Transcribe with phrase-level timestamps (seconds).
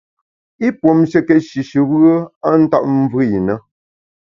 [0.65, 2.11] I puomshekét shishùbùe
[2.47, 3.55] a ntap mvùe i na.